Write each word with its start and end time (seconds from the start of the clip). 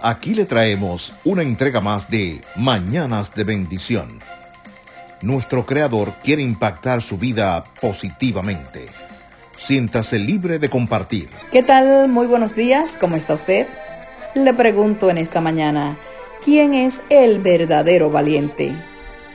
Aquí 0.00 0.34
le 0.34 0.44
traemos 0.44 1.14
una 1.24 1.42
entrega 1.42 1.80
más 1.80 2.10
de 2.10 2.42
Mañanas 2.54 3.34
de 3.34 3.44
Bendición. 3.44 4.18
Nuestro 5.22 5.64
Creador 5.64 6.12
quiere 6.22 6.42
impactar 6.42 7.00
su 7.00 7.16
vida 7.16 7.64
positivamente. 7.80 8.86
Siéntase 9.56 10.18
libre 10.18 10.58
de 10.58 10.68
compartir. 10.68 11.30
¿Qué 11.50 11.62
tal? 11.62 12.08
Muy 12.08 12.26
buenos 12.26 12.54
días. 12.54 12.98
¿Cómo 13.00 13.16
está 13.16 13.32
usted? 13.32 13.68
Le 14.34 14.52
pregunto 14.52 15.08
en 15.08 15.16
esta 15.16 15.40
mañana, 15.40 15.96
¿quién 16.44 16.74
es 16.74 17.00
el 17.08 17.40
verdadero 17.40 18.10
valiente? 18.10 18.74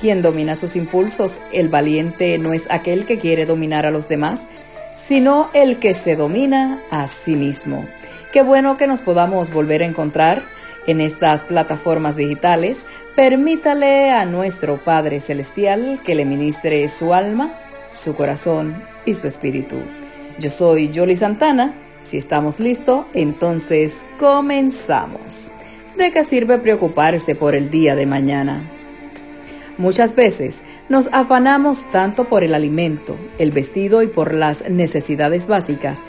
¿Quién 0.00 0.22
domina 0.22 0.54
sus 0.54 0.76
impulsos? 0.76 1.40
El 1.52 1.68
valiente 1.68 2.38
no 2.38 2.52
es 2.52 2.62
aquel 2.70 3.06
que 3.06 3.18
quiere 3.18 3.44
dominar 3.44 3.86
a 3.86 3.90
los 3.90 4.08
demás, 4.08 4.42
sino 4.94 5.50
el 5.52 5.80
que 5.80 5.94
se 5.94 6.14
domina 6.14 6.80
a 6.92 7.08
sí 7.08 7.34
mismo. 7.34 7.84
Qué 8.34 8.42
bueno 8.42 8.76
que 8.76 8.88
nos 8.88 9.00
podamos 9.00 9.52
volver 9.52 9.80
a 9.80 9.86
encontrar 9.86 10.42
en 10.88 11.00
estas 11.00 11.44
plataformas 11.44 12.16
digitales. 12.16 12.84
Permítale 13.14 14.10
a 14.10 14.26
nuestro 14.26 14.82
Padre 14.82 15.20
Celestial 15.20 16.00
que 16.04 16.16
le 16.16 16.24
ministre 16.24 16.88
su 16.88 17.14
alma, 17.14 17.54
su 17.92 18.16
corazón 18.16 18.82
y 19.06 19.14
su 19.14 19.28
espíritu. 19.28 19.76
Yo 20.40 20.50
soy 20.50 20.90
Jolie 20.92 21.14
Santana. 21.14 21.76
Si 22.02 22.18
estamos 22.18 22.58
listos, 22.58 23.06
entonces 23.14 23.98
comenzamos. 24.18 25.52
¿De 25.96 26.10
qué 26.10 26.24
sirve 26.24 26.58
preocuparse 26.58 27.36
por 27.36 27.54
el 27.54 27.70
día 27.70 27.94
de 27.94 28.06
mañana? 28.06 28.68
Muchas 29.78 30.16
veces 30.16 30.64
nos 30.88 31.08
afanamos 31.12 31.88
tanto 31.92 32.24
por 32.24 32.42
el 32.42 32.54
alimento, 32.54 33.16
el 33.38 33.52
vestido 33.52 34.02
y 34.02 34.08
por 34.08 34.34
las 34.34 34.68
necesidades 34.68 35.46
básicas 35.46 36.00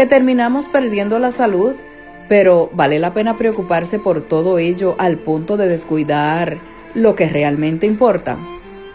que 0.00 0.06
terminamos 0.06 0.66
perdiendo 0.66 1.18
la 1.18 1.30
salud, 1.30 1.74
pero 2.26 2.70
vale 2.72 2.98
la 2.98 3.12
pena 3.12 3.36
preocuparse 3.36 3.98
por 3.98 4.22
todo 4.22 4.58
ello 4.58 4.94
al 4.96 5.18
punto 5.18 5.58
de 5.58 5.68
descuidar 5.68 6.56
lo 6.94 7.14
que 7.14 7.28
realmente 7.28 7.84
importa. 7.84 8.38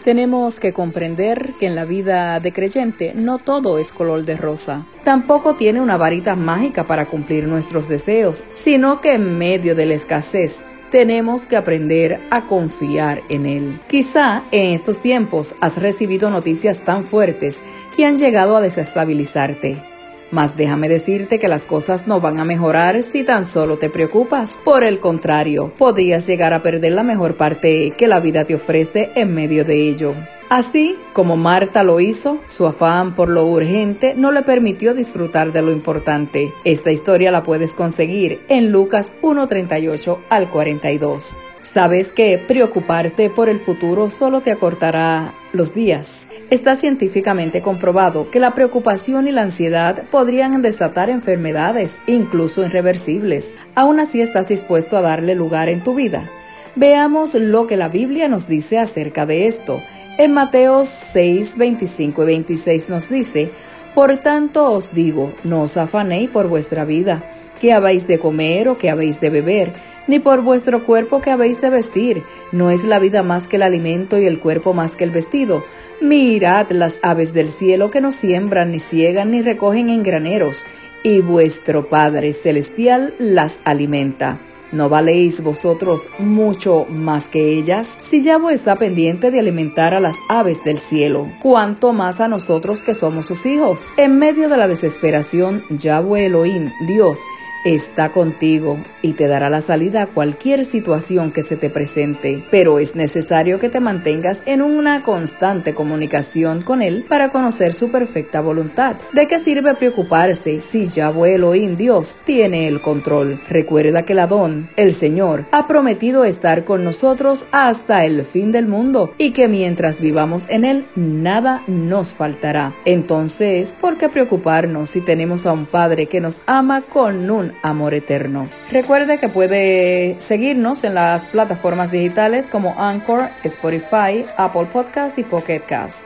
Tenemos 0.02 0.58
que 0.58 0.72
comprender 0.72 1.54
que 1.60 1.66
en 1.66 1.76
la 1.76 1.84
vida 1.84 2.40
de 2.40 2.52
creyente 2.52 3.12
no 3.14 3.38
todo 3.38 3.78
es 3.78 3.92
color 3.92 4.24
de 4.24 4.36
rosa. 4.36 4.84
Tampoco 5.04 5.54
tiene 5.54 5.80
una 5.80 5.96
varita 5.96 6.34
mágica 6.34 6.88
para 6.88 7.06
cumplir 7.06 7.46
nuestros 7.46 7.86
deseos, 7.88 8.42
sino 8.54 9.00
que 9.00 9.12
en 9.12 9.38
medio 9.38 9.76
de 9.76 9.86
la 9.86 9.94
escasez 9.94 10.58
tenemos 10.90 11.46
que 11.46 11.56
aprender 11.56 12.18
a 12.30 12.48
confiar 12.48 13.22
en 13.28 13.46
Él. 13.46 13.80
Quizá 13.86 14.42
en 14.50 14.72
estos 14.72 15.00
tiempos 15.00 15.54
has 15.60 15.80
recibido 15.80 16.30
noticias 16.30 16.80
tan 16.80 17.04
fuertes 17.04 17.62
que 17.96 18.06
han 18.06 18.18
llegado 18.18 18.56
a 18.56 18.60
desestabilizarte. 18.60 19.94
Mas 20.30 20.56
déjame 20.56 20.88
decirte 20.88 21.38
que 21.38 21.48
las 21.48 21.66
cosas 21.66 22.06
no 22.06 22.20
van 22.20 22.40
a 22.40 22.44
mejorar 22.44 23.02
si 23.02 23.22
tan 23.22 23.46
solo 23.46 23.78
te 23.78 23.90
preocupas. 23.90 24.58
Por 24.64 24.84
el 24.84 24.98
contrario, 24.98 25.72
podrías 25.76 26.26
llegar 26.26 26.52
a 26.52 26.62
perder 26.62 26.92
la 26.92 27.02
mejor 27.02 27.36
parte 27.36 27.92
que 27.96 28.08
la 28.08 28.20
vida 28.20 28.44
te 28.44 28.54
ofrece 28.54 29.10
en 29.14 29.34
medio 29.34 29.64
de 29.64 29.88
ello. 29.88 30.14
Así 30.48 30.96
como 31.12 31.36
Marta 31.36 31.82
lo 31.82 31.98
hizo, 31.98 32.38
su 32.46 32.66
afán 32.66 33.16
por 33.16 33.28
lo 33.28 33.46
urgente 33.46 34.14
no 34.16 34.30
le 34.30 34.42
permitió 34.42 34.94
disfrutar 34.94 35.52
de 35.52 35.62
lo 35.62 35.72
importante. 35.72 36.52
Esta 36.64 36.92
historia 36.92 37.32
la 37.32 37.42
puedes 37.42 37.74
conseguir 37.74 38.40
en 38.48 38.70
Lucas 38.70 39.12
1.38 39.22 40.18
al 40.28 40.48
42. 40.48 41.34
Sabes 41.58 42.12
que 42.12 42.38
preocuparte 42.38 43.30
por 43.30 43.48
el 43.48 43.58
futuro 43.58 44.10
solo 44.10 44.42
te 44.42 44.52
acortará 44.52 45.32
los 45.52 45.74
días. 45.74 46.28
Está 46.50 46.76
científicamente 46.76 47.62
comprobado 47.62 48.30
que 48.30 48.40
la 48.40 48.54
preocupación 48.54 49.26
y 49.26 49.32
la 49.32 49.42
ansiedad 49.42 50.04
podrían 50.10 50.60
desatar 50.60 51.08
enfermedades, 51.08 51.96
incluso 52.06 52.64
irreversibles. 52.64 53.54
Aún 53.74 54.00
así 54.00 54.20
estás 54.20 54.46
dispuesto 54.46 54.98
a 54.98 55.00
darle 55.00 55.34
lugar 55.34 55.68
en 55.70 55.82
tu 55.82 55.94
vida. 55.94 56.30
Veamos 56.76 57.34
lo 57.34 57.66
que 57.66 57.78
la 57.78 57.88
Biblia 57.88 58.28
nos 58.28 58.46
dice 58.46 58.78
acerca 58.78 59.24
de 59.24 59.46
esto. 59.46 59.82
En 60.18 60.34
Mateo 60.34 60.84
6, 60.84 61.56
25 61.56 62.22
y 62.22 62.26
26 62.26 62.88
nos 62.90 63.08
dice, 63.08 63.50
Por 63.94 64.18
tanto 64.18 64.72
os 64.72 64.92
digo, 64.92 65.32
no 65.42 65.62
os 65.62 65.78
afanéis 65.78 66.28
por 66.28 66.48
vuestra 66.48 66.84
vida, 66.84 67.24
que 67.62 67.72
habéis 67.72 68.06
de 68.06 68.18
comer 68.18 68.68
o 68.68 68.76
que 68.76 68.90
habéis 68.90 69.20
de 69.20 69.30
beber 69.30 69.95
ni 70.06 70.18
por 70.18 70.42
vuestro 70.42 70.84
cuerpo 70.84 71.20
que 71.20 71.30
habéis 71.30 71.60
de 71.60 71.70
vestir. 71.70 72.22
No 72.52 72.70
es 72.70 72.84
la 72.84 72.98
vida 72.98 73.22
más 73.22 73.48
que 73.48 73.56
el 73.56 73.62
alimento 73.62 74.18
y 74.18 74.26
el 74.26 74.38
cuerpo 74.38 74.74
más 74.74 74.96
que 74.96 75.04
el 75.04 75.10
vestido. 75.10 75.64
Mirad 76.00 76.70
las 76.70 76.98
aves 77.02 77.32
del 77.32 77.48
cielo 77.48 77.90
que 77.90 78.00
no 78.00 78.12
siembran, 78.12 78.72
ni 78.72 78.78
ciegan, 78.78 79.30
ni 79.30 79.42
recogen 79.42 79.88
en 79.88 80.02
graneros, 80.02 80.64
y 81.02 81.20
vuestro 81.20 81.88
Padre 81.88 82.32
Celestial 82.32 83.14
las 83.18 83.60
alimenta. 83.64 84.40
¿No 84.72 84.88
valéis 84.88 85.42
vosotros 85.42 86.08
mucho 86.18 86.86
más 86.90 87.28
que 87.28 87.52
ellas? 87.52 87.98
Si 88.00 88.24
Yahweh 88.24 88.52
está 88.52 88.74
pendiente 88.74 89.30
de 89.30 89.38
alimentar 89.38 89.94
a 89.94 90.00
las 90.00 90.16
aves 90.28 90.62
del 90.64 90.80
cielo, 90.80 91.30
¿cuánto 91.40 91.92
más 91.92 92.20
a 92.20 92.26
nosotros 92.26 92.82
que 92.82 92.94
somos 92.94 93.26
sus 93.26 93.46
hijos? 93.46 93.92
En 93.96 94.18
medio 94.18 94.48
de 94.48 94.56
la 94.56 94.66
desesperación, 94.66 95.62
Yahweh 95.70 96.26
Elohim, 96.26 96.72
Dios, 96.88 97.18
está 97.66 98.12
contigo 98.12 98.78
y 99.02 99.14
te 99.14 99.26
dará 99.26 99.50
la 99.50 99.60
salida 99.60 100.02
a 100.02 100.06
cualquier 100.06 100.64
situación 100.64 101.32
que 101.32 101.42
se 101.42 101.56
te 101.56 101.68
presente, 101.68 102.42
pero 102.48 102.78
es 102.78 102.94
necesario 102.94 103.58
que 103.58 103.68
te 103.68 103.80
mantengas 103.80 104.40
en 104.46 104.62
una 104.62 105.02
constante 105.02 105.74
comunicación 105.74 106.62
con 106.62 106.80
Él 106.80 107.04
para 107.08 107.30
conocer 107.30 107.74
su 107.74 107.90
perfecta 107.90 108.40
voluntad. 108.40 108.96
¿De 109.12 109.26
qué 109.26 109.40
sirve 109.40 109.74
preocuparse 109.74 110.60
si 110.60 110.86
Yahweh 110.86 111.34
Elohim 111.34 111.76
Dios 111.76 112.16
tiene 112.24 112.68
el 112.68 112.80
control? 112.80 113.40
Recuerda 113.48 114.04
que 114.04 114.12
el 114.12 114.20
Adón, 114.20 114.70
el 114.76 114.92
Señor, 114.92 115.44
ha 115.50 115.66
prometido 115.66 116.24
estar 116.24 116.64
con 116.64 116.84
nosotros 116.84 117.46
hasta 117.50 118.04
el 118.04 118.24
fin 118.24 118.52
del 118.52 118.68
mundo 118.68 119.12
y 119.18 119.32
que 119.32 119.48
mientras 119.48 120.00
vivamos 120.00 120.44
en 120.48 120.64
Él, 120.64 120.86
nada 120.94 121.64
nos 121.66 122.14
faltará. 122.14 122.74
Entonces, 122.84 123.74
¿por 123.80 123.98
qué 123.98 124.08
preocuparnos 124.08 124.90
si 124.90 125.00
tenemos 125.00 125.46
a 125.46 125.52
un 125.52 125.66
Padre 125.66 126.06
que 126.06 126.20
nos 126.20 126.42
ama 126.46 126.82
con 126.82 127.28
un 127.28 127.55
amor 127.62 127.94
eterno. 127.94 128.48
Recuerde 128.70 129.18
que 129.18 129.28
puede 129.28 130.16
seguirnos 130.18 130.84
en 130.84 130.94
las 130.94 131.26
plataformas 131.26 131.90
digitales 131.90 132.46
como 132.50 132.74
Anchor, 132.78 133.28
Spotify, 133.44 134.26
Apple 134.36 134.66
Podcast 134.72 135.18
y 135.18 135.24
Pocket 135.24 135.60
Cast. 135.66 136.02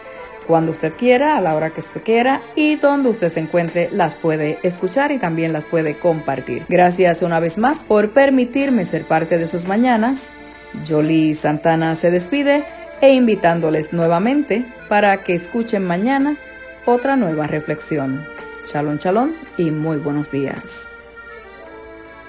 Cuando 0.47 0.73
usted 0.73 0.93
quiera, 0.95 1.37
a 1.37 1.41
la 1.41 1.55
hora 1.55 1.71
que 1.71 1.81
usted 1.81 2.03
quiera 2.03 2.43
y 2.57 2.75
donde 2.77 3.09
usted 3.09 3.33
se 3.33 3.41
encuentre, 3.41 3.89
las 3.93 4.17
puede 4.17 4.59
escuchar 4.65 5.13
y 5.13 5.19
también 5.19 5.53
las 5.53 5.65
puede 5.65 5.95
compartir. 5.97 6.65
Gracias 6.69 7.23
una 7.23 7.39
vez 7.39 7.57
más 7.57 7.79
por 7.79 8.11
permitirme 8.11 8.85
ser 8.85 9.07
parte 9.07 9.39
de 9.39 9.47
sus 9.47 9.67
mañanas. 9.67 10.33
Jolie 10.89 11.35
Santana 11.35 11.95
se 11.95 12.11
despide 12.11 12.65
e 13.01 13.13
invitándoles 13.15 13.93
nuevamente 13.93 14.65
para 14.89 15.23
que 15.23 15.35
escuchen 15.35 15.87
mañana 15.87 16.37
otra 16.85 17.17
nueva 17.17 17.47
reflexión. 17.47 18.25
Shalom, 18.67 18.99
shalom 18.99 19.33
y 19.57 19.71
muy 19.71 19.99
buenos 19.99 20.31
días. 20.31 20.89